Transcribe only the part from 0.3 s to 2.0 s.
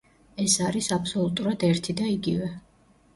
ეს არის აბსოლუტურად ერთი